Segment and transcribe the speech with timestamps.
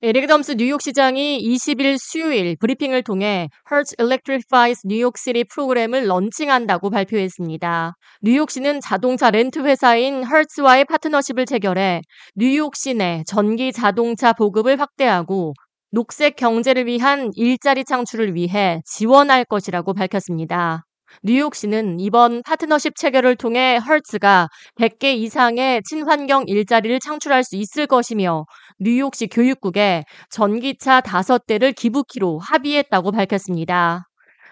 [0.00, 7.94] 에릭 덤스 뉴욕시장이 20일 수요일 브리핑을 통해 Hertz Electrifies New York 프로그램을 런칭한다고 발표했습니다.
[8.22, 12.02] 뉴욕시는 자동차 렌트 회사인 Hertz와의 파트너십을 체결해
[12.36, 15.54] 뉴욕시 내 전기 자동차 보급을 확대하고
[15.90, 20.84] 녹색 경제를 위한 일자리 창출을 위해 지원할 것이라고 밝혔습니다.
[21.22, 28.44] 뉴욕시는 이번 파트너십 체결을 통해 헐츠가 100개 이상의 친환경 일자리를 창출할 수 있을 것이며
[28.80, 34.06] 뉴욕시 교육국에 전기차 5대를 기부키로 합의했다고 밝혔습니다.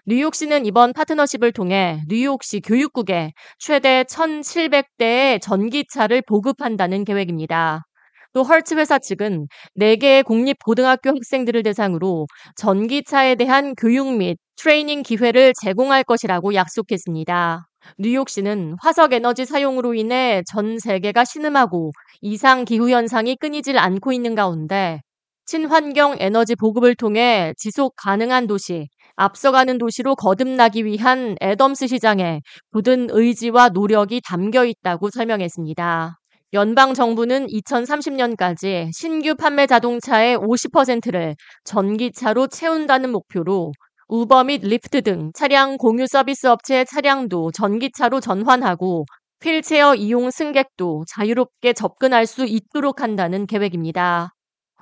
[0.06, 7.84] 뉴욕시는 이번 파트너십을 통해 뉴욕시 교육국에 최대 1,700대의 전기차를 보급한다는 계획입니다.
[8.32, 9.46] 또 헐츠 회사 측은
[9.78, 17.66] 4개의 공립 고등학교 학생들을 대상으로 전기차에 대한 교육 및 트레이닝 기회를 제공할 것이라고 약속했습니다.
[17.98, 25.00] 뉴욕시는 화석 에너지 사용으로 인해 전 세계가 신음하고 이상 기후 현상이 끊이질 않고 있는 가운데
[25.46, 32.40] 친환경 에너지 보급을 통해 지속 가능한 도시, 앞서가는 도시로 거듭나기 위한 애덤스 시장의
[32.72, 36.18] 굳은 의지와 노력이 담겨 있다고 설명했습니다.
[36.52, 43.72] 연방 정부는 2030년까지 신규 판매 자동차의 50%를 전기차로 채운다는 목표로
[44.08, 49.04] 우버 및 리프트 등 차량 공유 서비스 업체의 차량도 전기차로 전환하고
[49.42, 54.30] 휠체어 이용 승객도 자유롭게 접근할 수 있도록 한다는 계획입니다.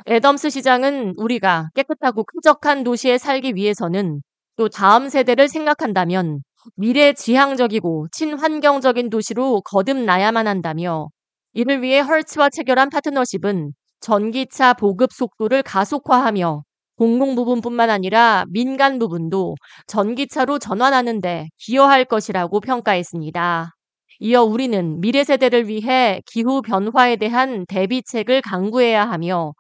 [0.07, 4.21] 애덤스 시장은 우리가 깨끗하고 쾌적한 도시에 살기 위해서는
[4.57, 6.43] 또 다음 세대를 생각한다면
[6.77, 11.09] 미래 지향적이고 친환경적인 도시로 거듭나야만 한다며
[11.55, 16.63] 이를 위해 헐츠와 체결한 파트너십은 전기차 보급 속도를 가속화하며
[16.97, 19.57] 공공 부분뿐만 아니라 민간 부분도
[19.87, 23.75] 전기차로 전환하는데 기여할 것이라고 평가했습니다.
[24.21, 29.53] 이어 우리는 미래 세대를 위해 기후 변화에 대한 대비책을 강구해야 하며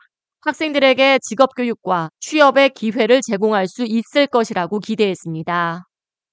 [0.42, 5.84] 학생들에게 직업 교육과 취업의 기회를 제공할 수 있을 것이라고 기대했습니다.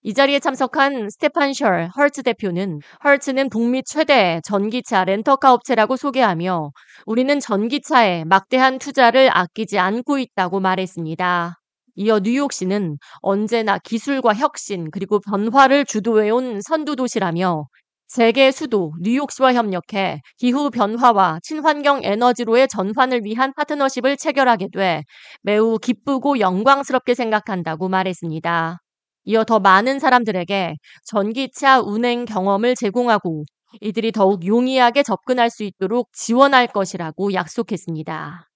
[0.03, 6.71] 이 자리에 참석한 스테판 셜 헐츠 대표는 헐츠는 북미 최대 전기차 렌터카 업체라고 소개하며
[7.05, 11.59] 우리는 전기차에 막대한 투자를 아끼지 않고 있다고 말했습니다.
[11.95, 17.67] 이어 뉴욕시는 언제나 기술과 혁신 그리고 변화를 주도해온 선두 도시라며
[18.07, 25.03] 세계 수도 뉴욕시와 협력해 기후 변화와 친환경 에너지로의 전환을 위한 파트너십을 체결하게 돼
[25.43, 28.79] 매우 기쁘고 영광스럽게 생각한다고 말했습니다.
[29.25, 33.43] 이어 더 많은 사람들에게 전기차 운행 경험을 제공하고
[33.81, 38.47] 이들이 더욱 용이하게 접근할 수 있도록 지원할 것이라고 약속했습니다.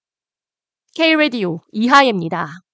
[0.94, 2.65] K-Radio 이하예입니다.